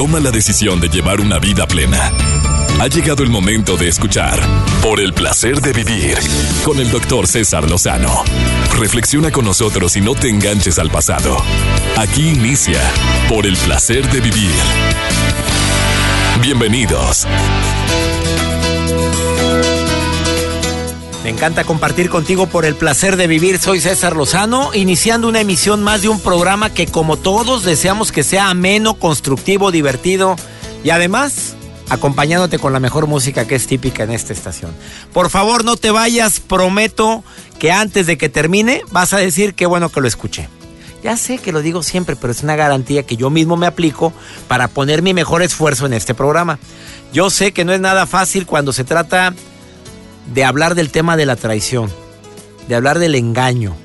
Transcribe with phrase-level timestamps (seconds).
[0.00, 2.10] toma la decisión de llevar una vida plena.
[2.80, 4.40] Ha llegado el momento de escuchar
[4.82, 6.16] Por el placer de vivir
[6.64, 8.24] con el doctor César Lozano.
[8.78, 11.36] Reflexiona con nosotros y no te enganches al pasado.
[11.98, 12.80] Aquí inicia
[13.28, 14.54] Por el placer de vivir.
[16.40, 17.26] Bienvenidos.
[21.22, 23.58] Me encanta compartir contigo por el placer de vivir.
[23.58, 28.22] Soy César Lozano, iniciando una emisión más de un programa que como todos deseamos que
[28.22, 30.36] sea ameno, constructivo, divertido
[30.82, 31.56] y además
[31.90, 34.72] acompañándote con la mejor música que es típica en esta estación.
[35.12, 37.22] Por favor, no te vayas, prometo
[37.58, 40.48] que antes de que termine vas a decir qué bueno que lo escuché.
[41.02, 44.14] Ya sé que lo digo siempre, pero es una garantía que yo mismo me aplico
[44.48, 46.58] para poner mi mejor esfuerzo en este programa.
[47.12, 49.34] Yo sé que no es nada fácil cuando se trata
[50.32, 51.90] de hablar del tema de la traición,
[52.68, 53.76] de hablar del engaño.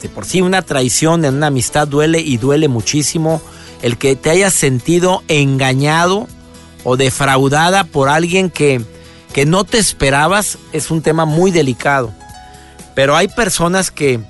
[0.00, 3.40] De por sí una traición en una amistad duele y duele muchísimo.
[3.82, 6.28] El que te hayas sentido engañado
[6.84, 8.82] o defraudada por alguien que,
[9.32, 12.12] que no te esperabas es un tema muy delicado.
[12.94, 14.20] Pero hay personas que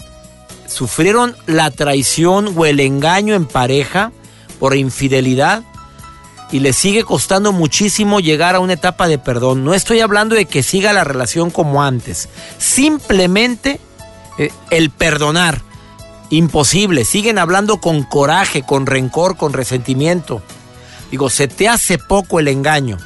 [0.66, 4.12] sufrieron la traición o el engaño en pareja
[4.58, 5.64] por infidelidad
[6.52, 9.64] y le sigue costando muchísimo llegar a una etapa de perdón.
[9.64, 12.28] No estoy hablando de que siga la relación como antes.
[12.58, 13.80] Simplemente
[14.38, 15.62] eh, el perdonar.
[16.28, 17.06] Imposible.
[17.06, 20.42] Siguen hablando con coraje, con rencor, con resentimiento.
[21.10, 22.98] Digo, se te hace poco el engaño.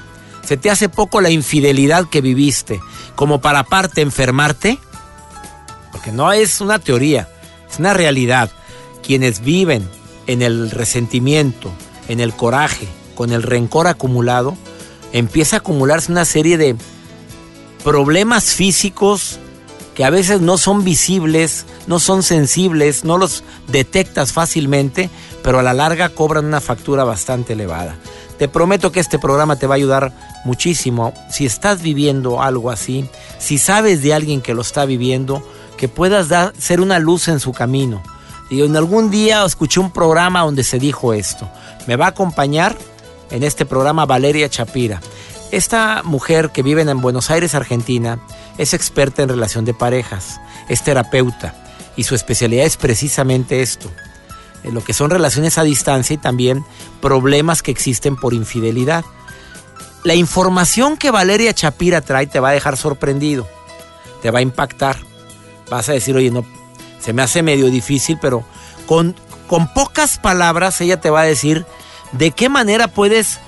[0.44, 2.80] Se te hace poco la infidelidad que viviste.
[3.14, 4.78] Como para aparte enfermarte.
[5.92, 7.28] Porque no es una teoría.
[7.70, 8.50] Es una realidad.
[9.04, 9.88] Quienes viven
[10.26, 11.70] en el resentimiento,
[12.08, 14.56] en el coraje, con el rencor acumulado,
[15.12, 16.76] empieza a acumularse una serie de
[17.82, 19.40] problemas físicos
[19.96, 25.08] que a veces no son visibles, no son sensibles, no los detectas fácilmente,
[25.42, 27.96] pero a la larga cobran una factura bastante elevada.
[28.38, 30.12] Te prometo que este programa te va a ayudar
[30.44, 33.08] muchísimo si estás viviendo algo así,
[33.38, 35.42] si sabes de alguien que lo está viviendo,
[35.78, 38.02] que puedas ser una luz en su camino.
[38.50, 41.48] Y en algún día escuché un programa donde se dijo esto.
[41.86, 42.76] Me va a acompañar
[43.30, 45.00] en este programa Valeria Chapira.
[45.52, 48.18] Esta mujer que vive en Buenos Aires, Argentina,
[48.58, 51.54] es experta en relación de parejas, es terapeuta
[51.96, 53.90] y su especialidad es precisamente esto,
[54.64, 56.64] en lo que son relaciones a distancia y también
[57.00, 59.04] problemas que existen por infidelidad.
[60.04, 63.46] La información que Valeria Chapira trae te va a dejar sorprendido,
[64.22, 64.98] te va a impactar.
[65.70, 66.44] Vas a decir, oye, no,
[67.00, 68.44] se me hace medio difícil, pero
[68.86, 69.16] con,
[69.46, 71.66] con pocas palabras ella te va a decir
[72.18, 73.38] de qué manera puedes,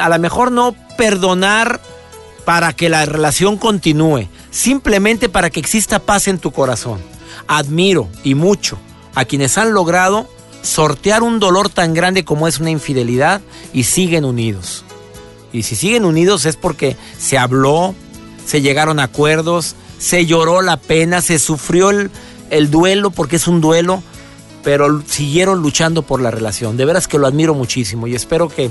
[0.00, 1.80] a lo mejor no perdonar
[2.44, 7.00] para que la relación continúe, simplemente para que exista paz en tu corazón.
[7.46, 8.78] Admiro y mucho
[9.14, 10.28] a quienes han logrado
[10.62, 13.40] sortear un dolor tan grande como es una infidelidad
[13.72, 14.84] y siguen unidos.
[15.52, 17.94] Y si siguen unidos es porque se habló,
[18.46, 22.10] se llegaron a acuerdos, se lloró la pena, se sufrió el,
[22.50, 24.02] el duelo porque es un duelo,
[24.62, 26.76] pero siguieron luchando por la relación.
[26.76, 28.70] De veras que lo admiro muchísimo y espero que,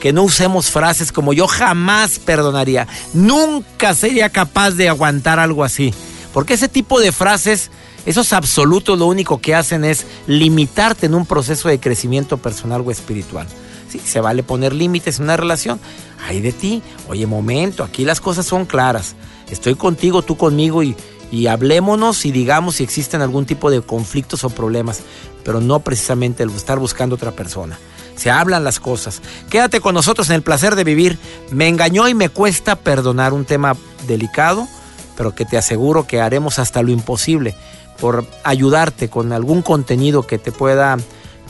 [0.00, 5.94] que no usemos frases como yo jamás perdonaría, nunca sería capaz de aguantar algo así.
[6.32, 7.70] Porque ese tipo de frases,
[8.06, 12.90] esos absolutos, lo único que hacen es limitarte en un proceso de crecimiento personal o
[12.90, 13.46] espiritual.
[13.90, 15.80] Sí, se vale poner límites en una relación.
[16.28, 16.82] Hay de ti.
[17.08, 19.16] Oye, momento, aquí las cosas son claras.
[19.50, 20.94] Estoy contigo, tú conmigo y,
[21.30, 25.02] y hablémonos y digamos si existen algún tipo de conflictos o problemas
[25.44, 27.78] pero no precisamente el estar buscando otra persona.
[28.16, 29.22] Se hablan las cosas.
[29.48, 31.18] Quédate con nosotros en el placer de vivir.
[31.50, 33.76] Me engañó y me cuesta perdonar un tema
[34.06, 34.68] delicado,
[35.16, 37.54] pero que te aseguro que haremos hasta lo imposible
[37.98, 40.96] por ayudarte con algún contenido que te pueda,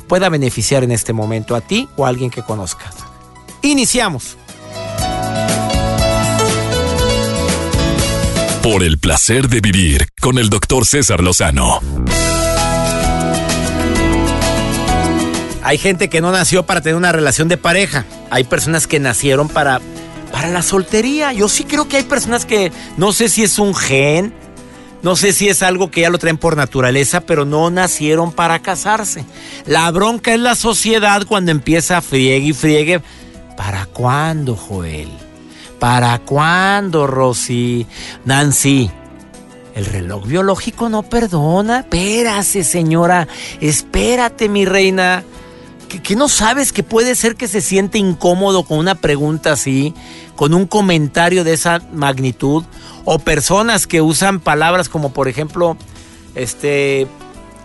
[0.08, 2.94] pueda beneficiar en este momento a ti o a alguien que conozcas.
[3.62, 4.36] Iniciamos.
[8.62, 11.80] Por el placer de vivir con el doctor César Lozano.
[15.62, 18.04] Hay gente que no nació para tener una relación de pareja.
[18.28, 19.80] Hay personas que nacieron para,
[20.30, 21.32] para la soltería.
[21.32, 24.34] Yo sí creo que hay personas que no sé si es un gen,
[25.02, 28.58] no sé si es algo que ya lo traen por naturaleza, pero no nacieron para
[28.58, 29.24] casarse.
[29.64, 33.00] La bronca es la sociedad cuando empieza a friegue y friegue.
[33.56, 35.29] ¿Para cuándo, Joel?
[35.80, 37.86] ¿Para cuándo, Rosy?
[38.24, 38.90] Nancy,
[39.74, 41.80] el reloj biológico no perdona.
[41.80, 43.26] Espérase, señora.
[43.60, 45.24] Espérate, mi reina
[45.98, 49.92] que, no sabes que puede ser que se siente incómodo con una pregunta así,
[50.36, 52.62] con un comentario de esa magnitud,
[53.04, 55.76] o personas que usan palabras como por ejemplo,
[56.34, 57.08] este,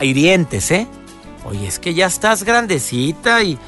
[0.01, 0.87] hirientes, ¿eh?
[1.45, 3.59] Oye, es que ya estás grandecita y,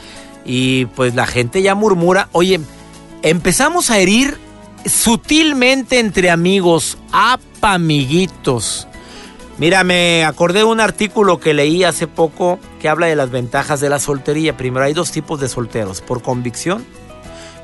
[0.43, 2.61] Y pues la gente ya murmura, oye,
[3.21, 4.37] empezamos a herir
[4.85, 8.87] sutilmente entre amigos, apamiguitos.
[9.57, 13.79] Mira, me acordé de un artículo que leí hace poco que habla de las ventajas
[13.79, 14.55] de la soltería.
[14.55, 16.85] Primero, hay dos tipos de solteros, por convicción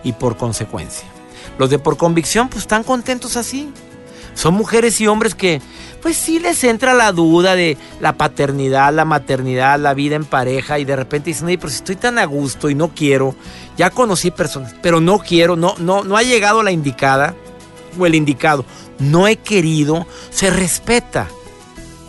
[0.03, 1.07] y por consecuencia.
[1.59, 3.71] Los de por convicción, pues están contentos así.
[4.33, 5.62] Son mujeres y hombres que,
[6.01, 10.80] pues sí les entra la duda de la paternidad, la maternidad, la vida en pareja
[10.80, 13.35] y de repente dicen, oye, pero si estoy tan a gusto y no quiero,
[13.77, 17.35] ya conocí personas, pero no quiero, no, no, no ha llegado la indicada
[17.97, 18.65] o el indicado,
[19.00, 21.27] no he querido, se respeta.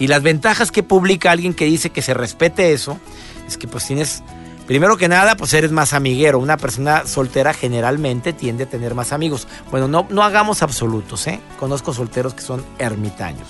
[0.01, 2.99] Y las ventajas que publica alguien que dice que se respete eso,
[3.47, 4.23] es que pues tienes
[4.67, 6.39] Primero que nada, pues eres más amiguero.
[6.39, 9.47] Una persona soltera generalmente tiende a tener más amigos.
[9.71, 11.41] Bueno, no, no hagamos absolutos, ¿eh?
[11.61, 13.49] Conozco solteros que son ermitaños.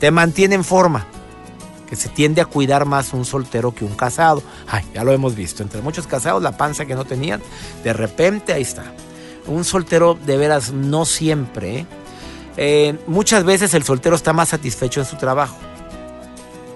[0.00, 1.06] Te mantiene en forma.
[1.88, 4.42] Que se tiende a cuidar más un soltero que un casado.
[4.66, 5.62] Ay, ya lo hemos visto.
[5.62, 7.40] Entre muchos casados, la panza que no tenían,
[7.84, 8.92] de repente ahí está.
[9.46, 11.80] Un soltero de veras no siempre.
[11.80, 11.86] ¿eh?
[12.56, 15.56] Eh, muchas veces el soltero está más satisfecho en su trabajo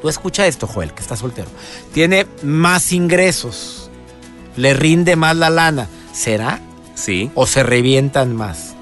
[0.07, 1.49] Tú escucha esto, Joel, que está soltero.
[1.93, 3.91] Tiene más ingresos.
[4.55, 5.89] Le rinde más la lana.
[6.13, 6.61] ¿Será?
[6.95, 7.33] Sí.
[7.35, 8.77] ¿O se revientan más?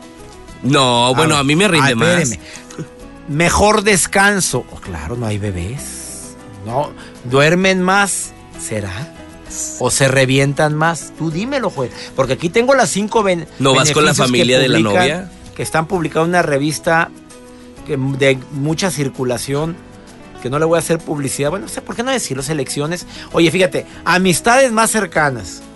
[0.63, 2.39] No, bueno, a, mí me rinde más.
[3.27, 4.67] Mejor descanso.
[4.71, 6.37] Oh, claro, no hay bebés.
[6.67, 6.93] No,
[7.31, 8.35] duermen más.
[8.61, 9.15] ¿Será?
[9.79, 11.15] ¿O se revientan más?
[11.17, 11.91] Tú dímelo, Joel.
[12.15, 15.33] Porque aquí tengo las cinco ben ¿No vas con la familia de la novia?
[15.57, 17.11] Que están publicando en una revista
[17.89, 19.75] de mucha circulación
[20.45, 21.49] que no le voy a hacer publicidad.
[21.49, 23.07] Bueno, no sé por qué no decirlo, elecciones.
[23.33, 25.63] Oye, fíjate, amistades más cercanas.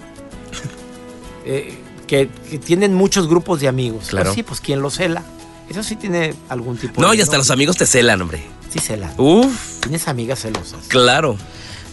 [1.51, 2.27] Eh, que,
[2.67, 4.01] tienen muchos grupos de amigos.
[4.01, 4.35] Pues claro.
[4.35, 5.23] sí, pues ¿quién lo cela?
[5.71, 7.15] Eso sí tiene algún tipo no, de.
[7.17, 8.43] No, y hasta los amigos te celan, hombre.
[8.69, 9.15] Sí, celan.
[9.17, 9.81] Uf.
[9.81, 10.89] Tienes amigas celosas.
[10.89, 11.39] Claro.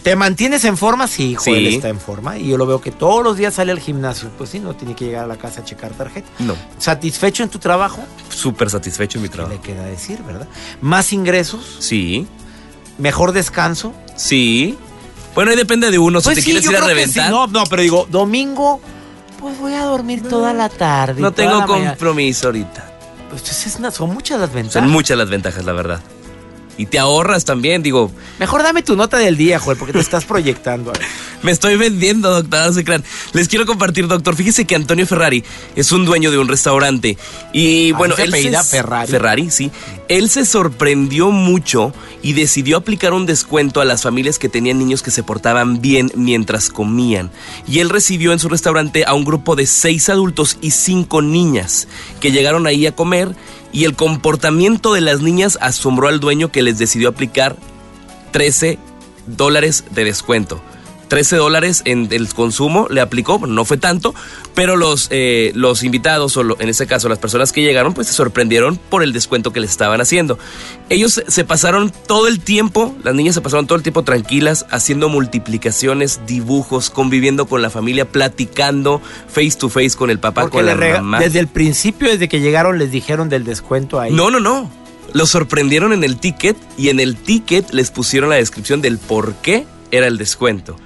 [0.02, 1.08] ¿Te mantienes en forma?
[1.08, 2.36] Sí, Joel está en forma.
[2.36, 4.28] Y yo lo veo que todos los días sale al gimnasio.
[4.36, 6.28] Pues sí, no tiene que llegar a la casa a checar tarjeta.
[6.40, 6.54] No.
[6.76, 8.04] ¿Satisfecho en tu trabajo?
[8.28, 9.58] Súper satisfecho en mi trabajo.
[9.62, 10.46] ¿Qué le queda decir, verdad?
[10.82, 11.78] ¿Más ingresos?
[11.78, 12.26] Sí.
[12.98, 13.92] ¿Mejor descanso?
[14.16, 14.78] Sí.
[15.34, 16.20] Bueno, ahí depende de uno.
[16.20, 17.30] si pues te quieres ir a reventar.
[17.30, 18.80] No, no, pero digo, domingo,
[19.38, 21.20] pues voy a dormir toda la tarde.
[21.20, 22.92] No tengo compromiso ahorita.
[23.30, 24.82] Pues es son muchas las ventajas.
[24.82, 26.00] Son muchas las ventajas, la verdad.
[26.78, 28.10] Y te ahorras también, digo.
[28.38, 30.92] Mejor dame tu nota del día, Joel, porque te estás proyectando.
[31.42, 32.74] Me estoy vendiendo, doctor.
[32.74, 34.34] No Les quiero compartir, doctor.
[34.34, 35.44] Fíjese que Antonio Ferrari
[35.74, 37.16] es un dueño de un restaurante.
[37.52, 39.10] Y bueno, él se Ferrari.
[39.10, 39.70] Ferrari, sí.
[40.08, 41.92] Él se sorprendió mucho
[42.22, 46.10] y decidió aplicar un descuento a las familias que tenían niños que se portaban bien
[46.14, 47.30] mientras comían.
[47.68, 51.88] Y él recibió en su restaurante a un grupo de seis adultos y cinco niñas
[52.20, 53.34] que llegaron ahí a comer
[53.72, 57.56] y el comportamiento de las niñas asombró al dueño que les decidió aplicar
[58.32, 58.78] 13
[59.26, 60.60] dólares de descuento.
[61.08, 64.14] 13 dólares en el consumo le aplicó, no fue tanto,
[64.54, 68.12] pero los, eh, los invitados, o en este caso las personas que llegaron, pues se
[68.12, 70.38] sorprendieron por el descuento que les estaban haciendo.
[70.88, 75.08] Ellos se pasaron todo el tiempo, las niñas se pasaron todo el tiempo tranquilas, haciendo
[75.08, 80.74] multiplicaciones, dibujos, conviviendo con la familia, platicando face to face con el papá, con la
[80.74, 81.20] mamá.
[81.20, 84.12] Desde el principio, desde que llegaron, les dijeron del descuento ahí.
[84.12, 84.70] No, no, no.
[85.12, 89.34] Los sorprendieron en el ticket y en el ticket les pusieron la descripción del por
[89.36, 90.76] qué era el descuento.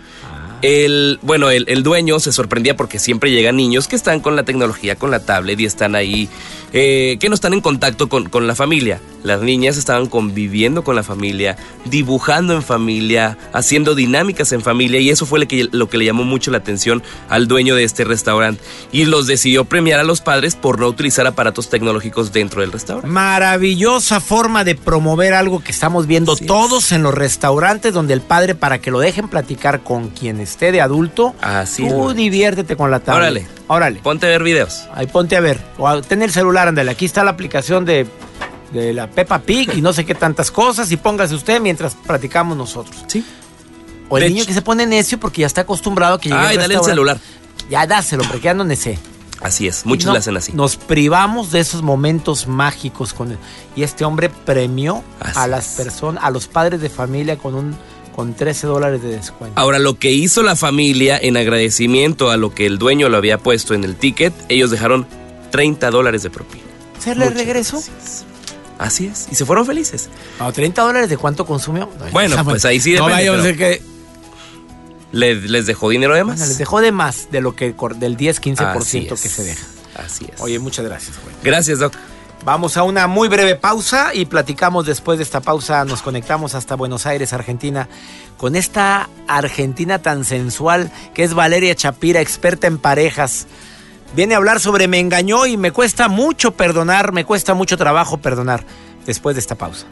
[0.63, 4.95] El, bueno, el, dueño se sorprendía porque siempre llegan niños que están con la tecnología,
[4.95, 6.29] con la tablet y están ahí,
[6.75, 9.01] eh, que no están en contacto con, con, la familia.
[9.23, 15.11] Las niñas estaban conviviendo con la familia, dibujando en familia, haciendo dinámicas en familia y
[15.11, 18.05] eso fue lo que, lo que le llamó mucho la atención al dueño de este
[18.05, 18.63] restaurante
[18.93, 23.09] y los decidió premiar a los padres por no utilizar aparatos tecnológicos dentro del restaurante.
[23.09, 28.55] Maravillosa forma de promover algo que estamos viendo todos en los restaurantes donde el padre
[28.55, 33.01] para que lo dejen platicar con quienes esté de adulto, Así tú diviértete con la
[33.01, 33.31] tablet.
[33.31, 33.47] Órale.
[33.69, 34.01] Órale.
[34.01, 34.89] Ponte a ver videos.
[34.95, 35.61] Ahí ponte a ver.
[35.79, 36.91] O ten el celular, ándale.
[36.91, 38.07] Aquí está la aplicación de,
[38.73, 40.91] de la Peppa Pig y no sé qué tantas cosas.
[40.93, 43.05] Y póngase usted mientras practicamos nosotros.
[43.07, 43.25] Sí.
[44.09, 46.57] O el niño que se pone necio porque ya está acostumbrado a que llegue Ay,
[46.57, 47.19] dale el celular.
[47.71, 48.99] Ya dáselo, porque ya no necé.
[49.41, 50.53] Así es, muchos lo hacen así.
[50.53, 53.39] Nos privamos de esos momentos mágicos con él.
[53.75, 57.77] Y este hombre premió a las personas, a los padres de familia con un
[58.15, 59.59] con 13 dólares de descuento.
[59.59, 63.39] Ahora, lo que hizo la familia en agradecimiento a lo que el dueño lo había
[63.39, 65.07] puesto en el ticket, ellos dejaron
[65.51, 66.65] 30 dólares de propina.
[66.99, 67.83] ¿Se le regresó?
[68.79, 70.09] Así es, y se fueron felices.
[70.39, 71.91] ¿A 30 dólares de cuánto consumió?
[72.13, 73.27] bueno, pues ahí sí depende.
[73.27, 73.83] No vaya a que...
[75.13, 76.39] ¿Les, dejó dinero de más?
[76.39, 79.67] les dejó de más de lo que del 10-15% que se deja.
[79.97, 80.41] Así es.
[80.41, 81.17] Oye, muchas gracias.
[81.43, 81.95] Gracias, Doc.
[82.45, 85.85] Vamos a una muy breve pausa y platicamos después de esta pausa.
[85.85, 87.89] Nos conectamos hasta Buenos Aires, Argentina,
[88.39, 93.47] con esta argentina tan sensual que es Valeria Chapira, experta en parejas.
[94.17, 98.17] Viene a hablar sobre me engañó y me cuesta mucho perdonar, me cuesta mucho trabajo
[98.19, 98.65] perdonar.
[99.05, 99.87] Después de esta pausa.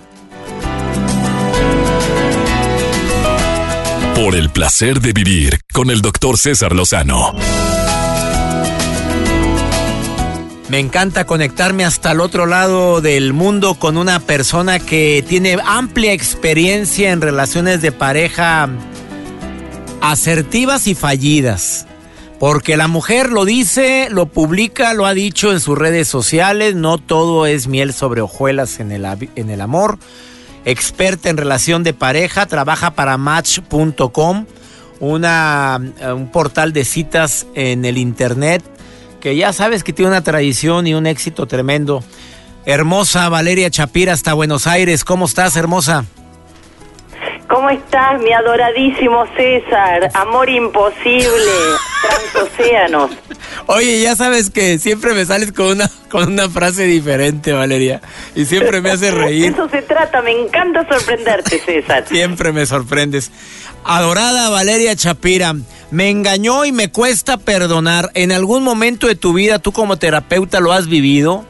[4.14, 7.35] Por el placer de vivir con el doctor César Lozano.
[10.68, 16.12] Me encanta conectarme hasta el otro lado del mundo con una persona que tiene amplia
[16.12, 18.68] experiencia en relaciones de pareja
[20.02, 21.87] asertivas y fallidas.
[22.38, 26.98] Porque la mujer lo dice, lo publica, lo ha dicho en sus redes sociales, no
[26.98, 29.06] todo es miel sobre hojuelas en el,
[29.37, 29.98] en el amor.
[30.66, 34.44] Experta en relación de pareja, trabaja para match.com,
[35.00, 35.80] una,
[36.14, 38.62] un portal de citas en el internet
[39.20, 42.02] que ya sabes que tiene una tradición y un éxito tremendo.
[42.64, 45.04] Hermosa Valeria Chapira hasta Buenos Aires.
[45.04, 46.04] ¿Cómo estás, hermosa?
[47.48, 50.10] ¿Cómo estás, mi adoradísimo César?
[50.12, 51.52] Amor imposible,
[52.02, 53.10] transocéanos.
[53.66, 58.02] Oye, ya sabes que siempre me sales con una, con una frase diferente, Valeria.
[58.34, 59.52] Y siempre me hace reír.
[59.52, 62.04] Eso se trata, me encanta sorprenderte, César.
[62.06, 63.30] siempre me sorprendes.
[63.84, 65.54] Adorada Valeria Chapira,
[65.90, 68.11] me engañó y me cuesta perdonar.
[68.14, 71.45] ¿En algún momento de tu vida tú como terapeuta lo has vivido?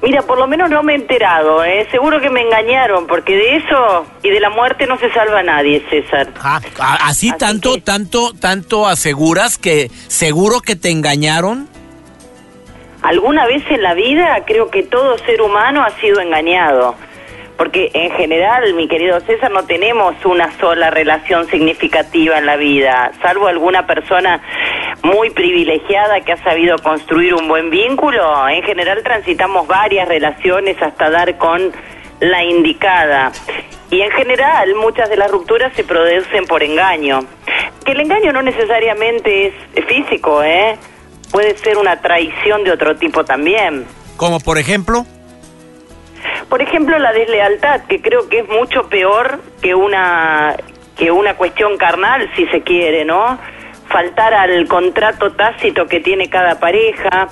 [0.00, 1.88] Mira, por lo menos no me he enterado, ¿eh?
[1.90, 5.84] Seguro que me engañaron, porque de eso y de la muerte no se salva nadie,
[5.90, 6.28] César.
[6.40, 6.60] Ah,
[7.02, 11.68] así, tanto, tanto, tanto aseguras que seguro que te engañaron.
[13.02, 16.94] Alguna vez en la vida creo que todo ser humano ha sido engañado
[17.58, 23.10] porque en general, mi querido César, no tenemos una sola relación significativa en la vida,
[23.20, 24.40] salvo alguna persona
[25.02, 31.10] muy privilegiada que ha sabido construir un buen vínculo, en general transitamos varias relaciones hasta
[31.10, 31.72] dar con
[32.20, 33.32] la indicada.
[33.90, 37.24] Y en general muchas de las rupturas se producen por engaño.
[37.84, 40.76] Que el engaño no necesariamente es físico, ¿eh?
[41.32, 43.84] Puede ser una traición de otro tipo también.
[44.16, 45.06] Como por ejemplo?
[46.48, 50.56] Por ejemplo, la deslealtad, que creo que es mucho peor que una
[50.98, 53.38] que una cuestión carnal, si se quiere, ¿no?
[53.88, 57.28] Faltar al contrato tácito que tiene cada pareja,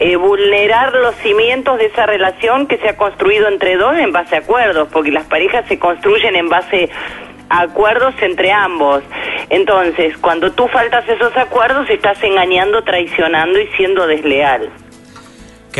[0.00, 4.36] eh, vulnerar los cimientos de esa relación que se ha construido entre dos en base
[4.36, 6.88] a acuerdos, porque las parejas se construyen en base
[7.50, 9.04] a acuerdos entre ambos.
[9.50, 14.70] Entonces, cuando tú faltas esos acuerdos, estás engañando, traicionando y siendo desleal.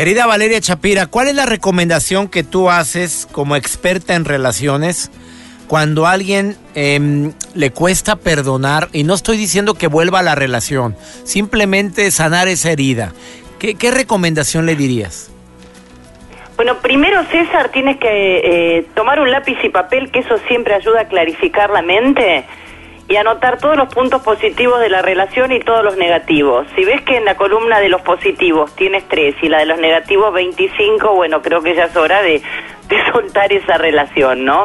[0.01, 5.11] Querida Valeria Chapira, ¿cuál es la recomendación que tú haces como experta en relaciones
[5.67, 8.87] cuando a alguien em, le cuesta perdonar?
[8.93, 13.13] Y no estoy diciendo que vuelva a la relación, simplemente sanar esa herida.
[13.59, 15.29] ¿Qué, recomendación le dirías?
[16.55, 21.01] Bueno, primero César, tienes que eh, tomar un lápiz y papel, que eso siempre ayuda
[21.01, 22.45] a clarificar la mente
[23.11, 26.65] y anotar todos los puntos positivos de la relación y todos los negativos.
[26.77, 29.79] Si ves que en la columna de los positivos tienes tres y la de los
[29.79, 32.41] negativos 25, bueno, creo que ya es hora de,
[32.87, 34.63] de soltar esa relación, ¿no?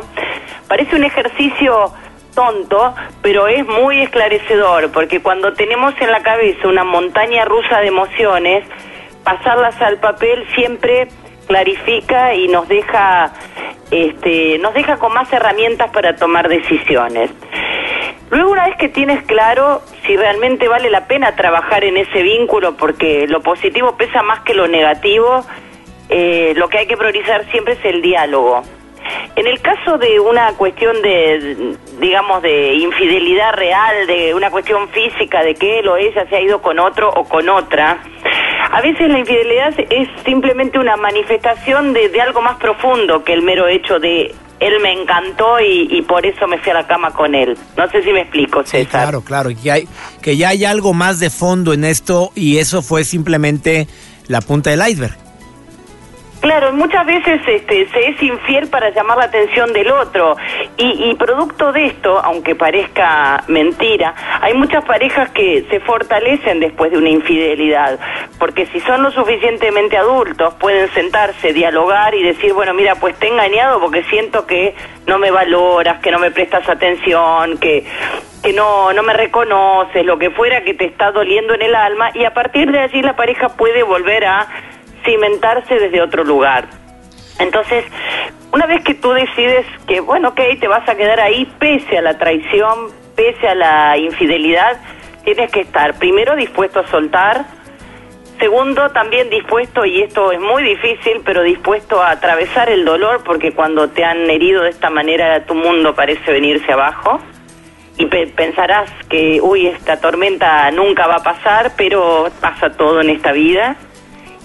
[0.69, 1.93] Parece un ejercicio
[2.37, 7.88] tonto, pero es muy esclarecedor, porque cuando tenemos en la cabeza una montaña rusa de
[7.88, 8.65] emociones,
[9.25, 11.09] pasarlas al papel siempre
[11.49, 13.33] clarifica y nos deja
[13.91, 17.31] este nos deja con más herramientas para tomar decisiones.
[18.30, 22.76] Luego, una vez que tienes claro si realmente vale la pena trabajar en ese vínculo,
[22.76, 25.45] porque lo positivo pesa más que lo negativo,
[26.09, 28.62] eh, lo que hay que priorizar siempre es el diálogo.
[29.37, 35.42] En el caso de una cuestión de, digamos, de infidelidad real, de una cuestión física,
[35.42, 37.99] de que él o ella se ha ido con otro o con otra,
[38.73, 43.42] a veces la infidelidad es simplemente una manifestación de, de algo más profundo que el
[43.42, 47.35] mero hecho de él me encantó y, por eso me fui a la cama con
[47.35, 47.57] él.
[47.77, 48.81] No sé si me explico, César.
[48.81, 49.89] Sí, claro, claro, que, hay,
[50.23, 53.87] que ya hay algo más de fondo en esto y eso fue simplemente
[54.29, 55.25] la punta del iceberg.
[56.47, 60.37] Claro, muchas veces este, se es infiel para llamar la atención del otro.
[60.76, 66.93] Y, y, producto de esto, aunque parezca mentira, hay muchas parejas que se fortalecen después
[66.93, 67.99] de una infidelidad,
[68.38, 73.26] porque si son lo suficientemente adultos pueden sentarse, dialogar y decir, bueno, mira, pues te
[73.26, 74.76] he engañado porque siento que
[75.09, 77.85] no me valoras, que no me prestas atención, que
[78.45, 82.11] que no, no me reconoces, lo que fuera que te está doliendo en el alma,
[82.15, 84.47] y a partir de allí la pareja puede volver a
[85.07, 86.67] cimentarse desde otro lugar.
[87.39, 87.85] Entonces,
[88.53, 92.03] una vez que tú decides que, bueno, ok, te vas a quedar ahí pese a
[92.03, 94.79] la traición, pese a la infidelidad,
[95.25, 97.47] tienes que estar primero dispuesto a soltar,
[98.39, 103.53] Segundo, también dispuesto, y esto es muy difícil, pero dispuesto a atravesar el dolor, porque
[103.53, 107.19] cuando te han herido de esta manera tu mundo parece venirse abajo.
[107.97, 113.33] Y pensarás que, uy, esta tormenta nunca va a pasar, pero pasa todo en esta
[113.33, 113.77] vida.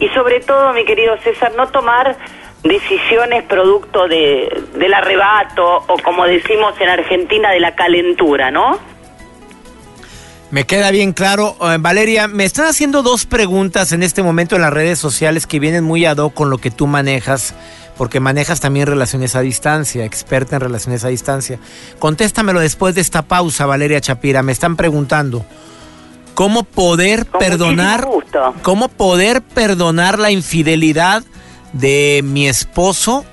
[0.01, 2.17] Y sobre todo, mi querido César, no tomar
[2.63, 8.79] decisiones producto de, del arrebato o como decimos en Argentina de la calentura, ¿no?
[10.49, 11.55] Me queda bien claro.
[11.61, 15.59] Eh, Valeria, me están haciendo dos preguntas en este momento en las redes sociales que
[15.59, 17.53] vienen muy ad hoc con lo que tú manejas,
[17.95, 21.59] porque manejas también relaciones a distancia, experta en relaciones a distancia.
[21.99, 24.41] Contéstamelo después de esta pausa, Valeria Chapira.
[24.41, 25.45] Me están preguntando,
[26.33, 28.07] ¿cómo poder perdonar
[28.61, 31.23] cómo poder perdonar la infidelidad
[31.73, 33.25] de mi esposo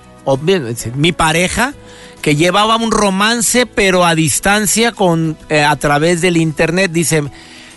[0.95, 1.75] mi pareja?
[2.23, 7.23] que llevaba un romance pero a distancia con eh, a través del internet dice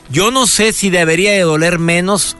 [0.09, 2.35] yo no sé si debería de doler menos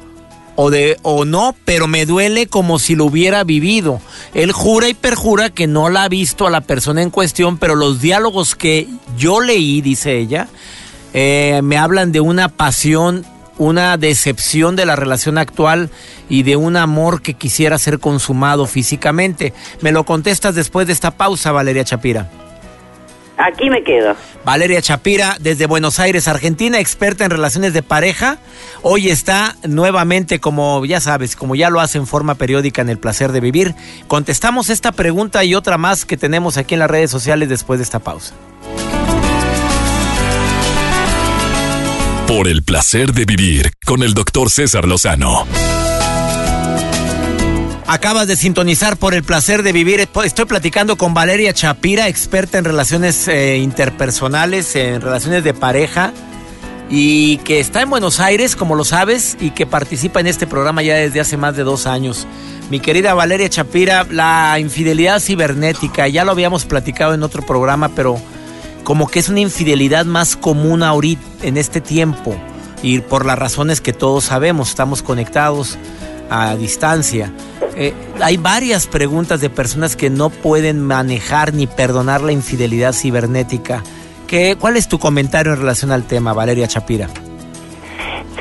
[0.56, 4.02] o de o no, pero me duele como si lo hubiera vivido.
[4.34, 7.76] Él jura y perjura que no la ha visto a la persona en cuestión, pero
[7.76, 10.50] los diálogos que yo leí, dice ella,
[11.14, 13.26] eh, me hablan de una pasión
[13.62, 15.92] una decepción de la relación actual
[16.30, 19.54] y de un amor que quisiera ser consumado físicamente.
[19.82, 22.28] Me lo contestas después de esta pausa, Valeria Chapira.
[23.38, 24.16] Aquí me quedo.
[24.44, 28.40] Valeria Chapira, desde Buenos Aires, Argentina, experta en relaciones de pareja.
[28.82, 32.98] Hoy está nuevamente, como ya sabes, como ya lo hace en forma periódica en El
[32.98, 33.76] Placer de Vivir.
[34.08, 37.84] Contestamos esta pregunta y otra más que tenemos aquí en las redes sociales después de
[37.84, 38.34] esta pausa.
[42.32, 45.46] Por el placer de vivir con el doctor César Lozano.
[47.88, 50.08] Acabas de sintonizar por el placer de vivir.
[50.24, 56.14] Estoy platicando con Valeria Chapira, experta en relaciones eh, interpersonales, en relaciones de pareja,
[56.90, 60.82] y que está en Buenos Aires, como lo sabes, y que participa en este programa
[60.84, 62.28] ya desde hace más de dos años.
[62.70, 68.22] Mi querida Valeria Chapira, la infidelidad cibernética, ya lo habíamos platicado en otro programa, pero
[68.92, 72.36] como que es una infidelidad más común ahorita, en este tiempo,
[72.84, 75.78] y por las razones que todos sabemos, estamos conectados
[76.30, 77.32] a distancia.
[77.78, 83.82] Eh, hay varias preguntas de personas que no pueden manejar ni perdonar la infidelidad cibernética.
[84.28, 87.08] ¿Qué, ¿Cuál es tu comentario en relación al tema, Valeria Chapira?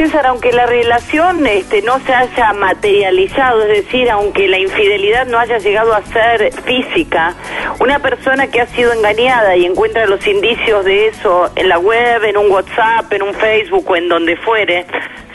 [0.00, 5.38] César, aunque la relación este, no se haya materializado, es decir, aunque la infidelidad no
[5.38, 7.34] haya llegado a ser física,
[7.80, 12.24] una persona que ha sido engañada y encuentra los indicios de eso en la web,
[12.24, 14.86] en un WhatsApp, en un Facebook o en donde fuere,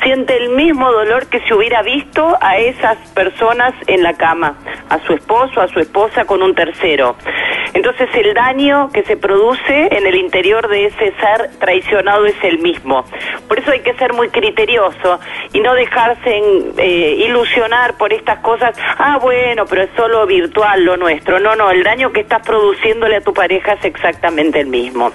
[0.03, 4.58] siente el mismo dolor que si hubiera visto a esas personas en la cama,
[4.89, 7.15] a su esposo, a su esposa con un tercero.
[7.73, 12.60] Entonces el daño que se produce en el interior de ese ser traicionado es el
[12.60, 13.03] mismo.
[13.49, 15.19] Por eso hay que ser muy criterioso
[15.51, 16.41] y no dejarse
[16.77, 18.77] eh, ilusionar por estas cosas.
[18.97, 21.39] Ah, bueno, pero es solo virtual lo nuestro.
[21.39, 25.12] No, no, el daño que estás produciéndole a tu pareja es exactamente el mismo.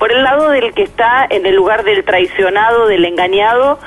[0.00, 3.78] Por el lado del que está en el lugar del traicionado, del engañado,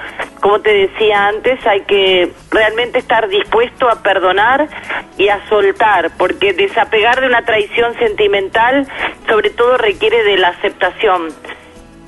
[0.46, 4.70] como te decía antes, hay que realmente estar dispuesto a perdonar
[5.18, 8.88] y a soltar, porque desapegar de una traición sentimental
[9.28, 11.30] sobre todo requiere de la aceptación.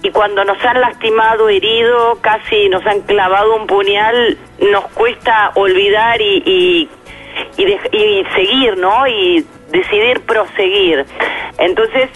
[0.03, 4.37] Y cuando nos han lastimado, herido, casi nos han clavado un puñal,
[4.71, 6.87] nos cuesta olvidar y,
[7.57, 9.07] y, y seguir, ¿no?
[9.07, 11.07] Y decidir proseguir.
[11.57, 12.11] Entonces,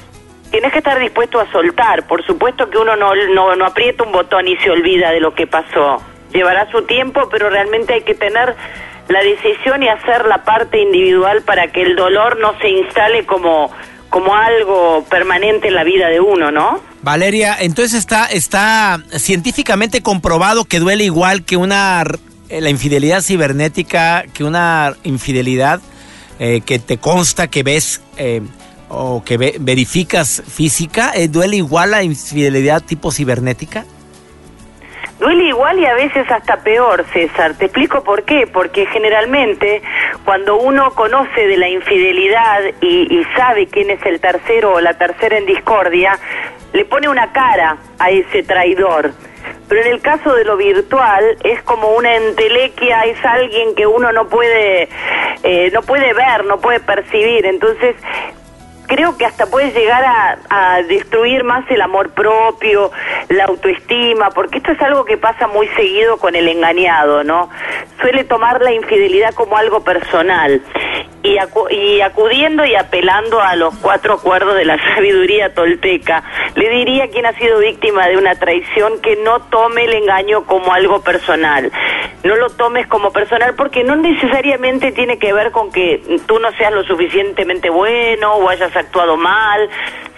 [0.52, 2.06] tienes que estar dispuesto a soltar.
[2.06, 5.34] Por supuesto que uno no, no, no aprieta un botón y se olvida de lo
[5.34, 6.00] que pasó.
[6.34, 8.56] Llevará su tiempo, pero realmente hay que tener
[9.08, 13.72] la decisión y hacer la parte individual para que el dolor no se instale como,
[14.10, 16.80] como algo permanente en la vida de uno, ¿no?
[17.02, 22.04] Valeria, entonces está, está científicamente comprobado que duele igual que una
[22.60, 25.82] la infidelidad cibernética, que una infidelidad
[26.40, 28.42] eh, que te consta que ves eh,
[28.90, 33.86] o que verificas física, eh, ¿duele igual la infidelidad tipo cibernética?
[35.22, 37.54] Duele igual y a veces hasta peor, César.
[37.54, 38.48] Te explico por qué.
[38.52, 39.84] Porque generalmente
[40.26, 45.38] cuando uno conoce de la infidelidad y, sabe quién es el tercero o la tercera
[45.38, 46.18] en discordia,
[46.74, 49.12] le pone una cara a ese traidor.
[49.70, 54.12] Pero en el caso de lo virtual es como una entelequia, es alguien que uno
[54.12, 54.90] no puede,
[55.44, 57.46] eh, no puede ver, no puede percibir.
[57.46, 57.96] Entonces
[58.92, 60.04] creo que hasta puede llegar
[60.50, 62.92] a, destruir más el amor propio,
[63.30, 67.50] la autoestima, porque esto es algo que pasa muy seguido con el engañado, ¿no?
[68.02, 70.62] Suele tomar la infidelidad como algo personal.
[71.24, 71.38] Y,
[71.76, 76.24] y, acudiendo y apelando a los cuatro acuerdos de la sabiduría tolteca,
[76.56, 80.46] le diría a quien ha sido víctima de una traición que no tome el engaño
[80.46, 81.72] como algo personal.
[82.24, 86.52] No lo tomes como personal porque no necesariamente tiene que ver con que tú no
[86.54, 89.70] seas lo suficientemente bueno o hayas actuado mal,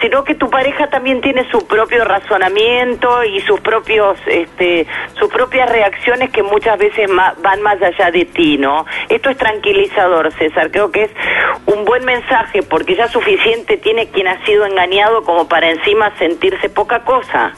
[0.03, 4.85] sino que tu pareja también tiene su propio razonamiento y sus propios este
[5.17, 7.09] sus propias reacciones que muchas veces
[7.41, 8.85] van más allá de ti, ¿no?
[9.07, 10.71] Esto es tranquilizador, César.
[10.71, 11.11] Creo que es
[11.67, 16.67] un buen mensaje porque ya suficiente tiene quien ha sido engañado como para encima sentirse
[16.67, 17.53] poca cosa.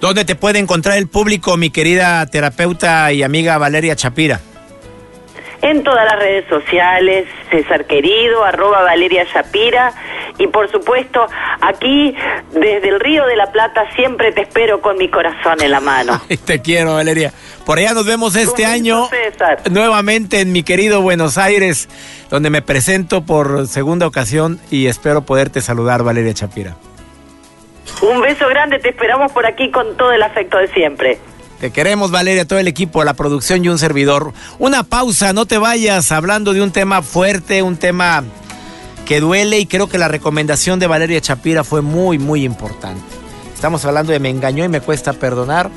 [0.00, 4.40] ¿Dónde te puede encontrar el público, mi querida terapeuta y amiga Valeria Chapira?
[5.62, 9.92] En todas las redes sociales, César Querido, arroba Valeria Shapira.
[10.38, 11.26] Y por supuesto,
[11.60, 12.14] aquí
[12.50, 16.20] desde el Río de la Plata siempre te espero con mi corazón en la mano.
[16.44, 17.32] te quiero, Valeria.
[17.64, 19.08] Por allá nos vemos este año
[19.70, 21.88] nuevamente en mi querido Buenos Aires,
[22.28, 26.76] donde me presento por segunda ocasión y espero poderte saludar, Valeria Chapira.
[28.00, 31.18] Un beso grande, te esperamos por aquí con todo el afecto de siempre.
[31.62, 34.32] Te queremos, Valeria, todo el equipo, la producción y un servidor.
[34.58, 38.24] Una pausa, no te vayas hablando de un tema fuerte, un tema
[39.06, 43.04] que duele y creo que la recomendación de Valeria Chapira fue muy, muy importante.
[43.54, 45.70] Estamos hablando de me engañó y me cuesta perdonar.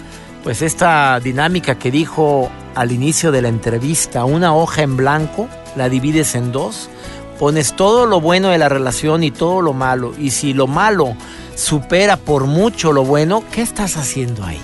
[0.43, 5.87] Pues esta dinámica que dijo al inicio de la entrevista, una hoja en blanco, la
[5.87, 6.89] divides en dos,
[7.37, 10.15] pones todo lo bueno de la relación y todo lo malo.
[10.17, 11.15] Y si lo malo
[11.53, 14.59] supera por mucho lo bueno, ¿qué estás haciendo ahí?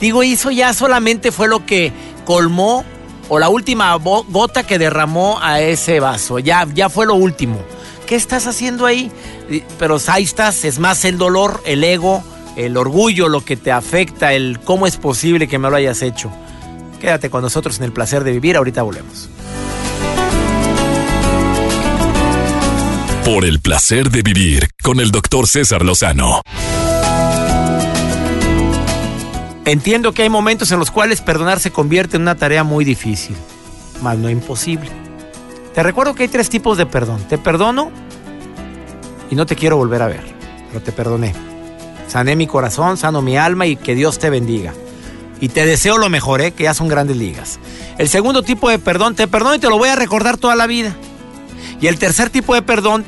[0.00, 1.92] Digo, eso ya solamente fue lo que
[2.24, 2.84] colmó
[3.28, 6.38] o la última gota que derramó a ese vaso.
[6.38, 7.60] Ya, ya fue lo último.
[8.06, 9.12] ¿Qué estás haciendo ahí?
[9.78, 12.24] Pero ahí estás, es más el dolor, el ego,
[12.56, 16.32] el orgullo lo que te afecta, el cómo es posible que me lo hayas hecho.
[17.00, 19.28] Quédate con nosotros en el placer de vivir, ahorita volvemos.
[23.24, 26.42] Por el placer de vivir con el doctor César Lozano.
[29.70, 33.36] Entiendo que hay momentos en los cuales perdonar se convierte en una tarea muy difícil,
[34.02, 34.90] mas no imposible.
[35.72, 37.22] Te recuerdo que hay tres tipos de perdón.
[37.28, 37.92] Te perdono
[39.30, 40.24] y no te quiero volver a ver,
[40.68, 41.34] pero te perdoné.
[42.08, 44.74] Sané mi corazón, sano mi alma y que Dios te bendiga.
[45.40, 46.50] Y te deseo lo mejor, ¿eh?
[46.50, 47.60] que ya son grandes ligas.
[47.96, 50.66] El segundo tipo de perdón, te perdono y te lo voy a recordar toda la
[50.66, 50.96] vida.
[51.80, 53.04] Y el tercer tipo de perdón,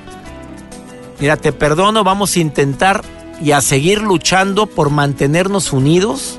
[1.19, 3.03] mira, te perdono, vamos a intentar
[3.43, 6.39] y a seguir luchando por mantenernos unidos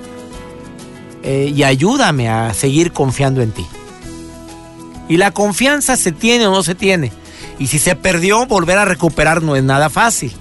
[1.24, 3.66] eh, y ayúdame a seguir confiando en ti.
[5.10, 7.12] Y la confianza se tiene o no se tiene.
[7.60, 10.34] Y si se perdió, volver a recuperar no es nada fácil.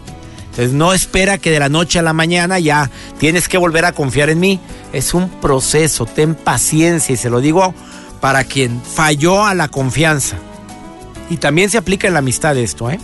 [0.50, 3.92] Entonces no espera que de la noche a la mañana ya tienes que volver a
[3.92, 4.60] confiar en mí.
[4.92, 7.74] Es un proceso, ten paciencia y se lo digo
[8.20, 10.36] para quien falló a la confianza.
[11.30, 12.98] Y también se aplica en la amistad esto, ¿eh?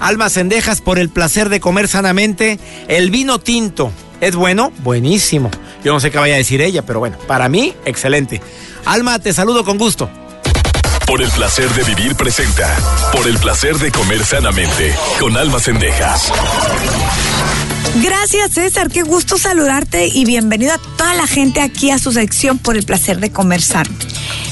[0.00, 2.58] Almas cendejas por el placer de comer sanamente.
[2.88, 3.92] El vino tinto.
[4.22, 4.72] ¿Es bueno?
[4.84, 5.50] Buenísimo.
[5.82, 8.40] Yo no sé qué vaya a decir ella, pero bueno, para mí, excelente.
[8.84, 10.08] Alma, te saludo con gusto.
[11.08, 12.72] Por el placer de vivir presenta.
[13.10, 14.94] Por el placer de comer sanamente.
[15.18, 16.30] Con almas cendejas.
[18.00, 22.58] Gracias César, qué gusto saludarte y bienvenido a toda la gente aquí a su sección
[22.58, 23.90] por el placer de comer sano.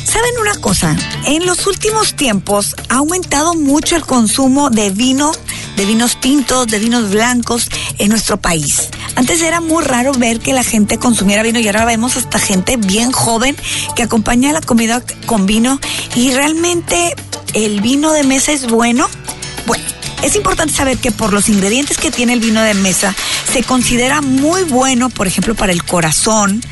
[0.04, 0.96] ¿Saben una cosa?
[1.26, 5.30] En los últimos tiempos ha aumentado mucho el consumo de vino,
[5.76, 8.90] de vinos tintos, de vinos blancos en nuestro país.
[9.20, 12.78] Antes era muy raro ver que la gente consumiera vino y ahora vemos hasta gente
[12.78, 13.54] bien joven
[13.94, 15.78] que acompaña la comida con vino
[16.14, 17.14] y realmente
[17.52, 19.06] el vino de mesa es bueno.
[19.66, 19.84] Bueno,
[20.22, 23.14] es importante saber que por los ingredientes que tiene el vino de mesa
[23.52, 26.62] se considera muy bueno, por ejemplo, para el corazón,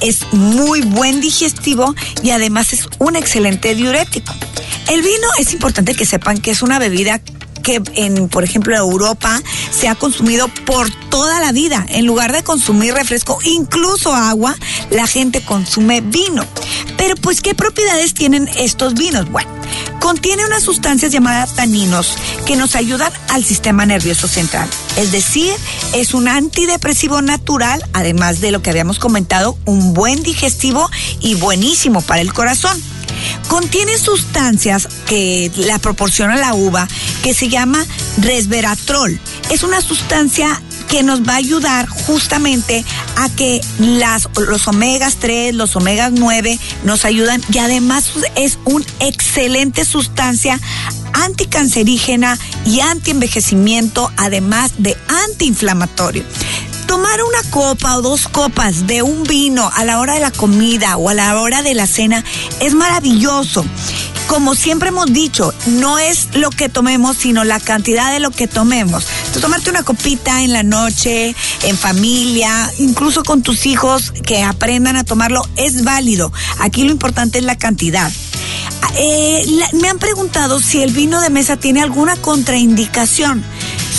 [0.00, 4.34] es muy buen digestivo y además es un excelente diurético.
[4.90, 7.22] El vino es importante que sepan que es una bebida
[7.64, 11.84] que en, por ejemplo, Europa se ha consumido por toda la vida.
[11.88, 14.54] En lugar de consumir refresco, incluso agua,
[14.90, 16.44] la gente consume vino.
[16.96, 19.28] Pero pues, ¿qué propiedades tienen estos vinos?
[19.30, 19.50] Bueno,
[19.98, 22.14] contiene unas sustancias llamadas taninos
[22.46, 24.68] que nos ayudan al sistema nervioso central.
[24.96, 25.52] Es decir,
[25.94, 30.88] es un antidepresivo natural, además de lo que habíamos comentado, un buen digestivo
[31.20, 32.93] y buenísimo para el corazón.
[33.48, 36.88] Contiene sustancias que la proporciona la uva
[37.22, 37.84] que se llama
[38.18, 39.20] resveratrol.
[39.50, 42.84] Es una sustancia que nos va a ayudar justamente
[43.16, 48.84] a que las, los omegas 3, los omegas 9 nos ayudan y además es una
[49.00, 50.60] excelente sustancia
[51.14, 56.24] anticancerígena y antienvejecimiento, además de antiinflamatorio.
[56.86, 60.96] Tomar una copa o dos copas de un vino a la hora de la comida
[60.96, 62.24] o a la hora de la cena
[62.60, 63.64] es maravilloso
[64.26, 68.48] como siempre hemos dicho, no es lo que tomemos, sino la cantidad de lo que
[68.48, 69.06] tomemos.
[69.32, 74.96] Tú tomarte una copita en la noche, en familia, incluso con tus hijos que aprendan
[74.96, 76.32] a tomarlo, es válido.
[76.58, 78.10] Aquí lo importante es la cantidad.
[78.96, 79.44] Eh,
[79.74, 83.44] me han preguntado si el vino de mesa tiene alguna contraindicación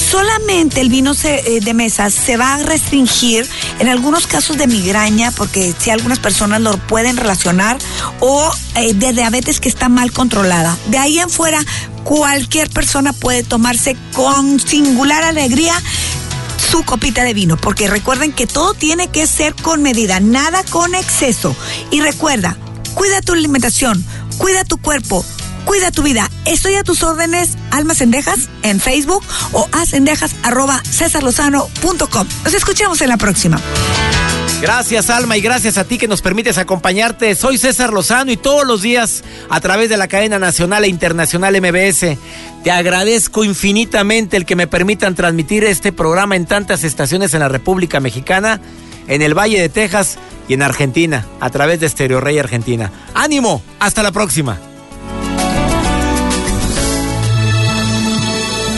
[0.09, 3.47] solamente el vino eh, de mesa se va a restringir
[3.79, 7.77] en algunos casos de migraña, porque si algunas personas lo pueden relacionar,
[8.19, 10.77] o eh, de diabetes que está mal controlada.
[10.87, 11.59] De ahí en fuera,
[12.03, 15.73] cualquier persona puede tomarse con singular alegría
[16.71, 20.93] su copita de vino, porque recuerden que todo tiene que ser con medida, nada con
[20.93, 21.55] exceso.
[21.91, 22.57] Y recuerda,
[22.93, 24.05] cuida tu alimentación,
[24.37, 25.25] cuida tu cuerpo,
[25.65, 26.29] Cuida tu vida.
[26.45, 30.81] Estoy a tus órdenes, Almas Endejas, en Facebook o asendejas arroba
[32.43, 33.59] Nos escuchamos en la próxima.
[34.61, 37.35] Gracias Alma y gracias a ti que nos permites acompañarte.
[37.35, 41.59] Soy César Lozano y todos los días a través de la cadena nacional e internacional
[41.59, 42.17] MBS
[42.63, 47.47] te agradezco infinitamente el que me permitan transmitir este programa en tantas estaciones en la
[47.47, 48.59] República Mexicana,
[49.07, 52.91] en el Valle de Texas y en Argentina a través de Stereo Rey Argentina.
[53.13, 54.57] Ánimo, hasta la próxima.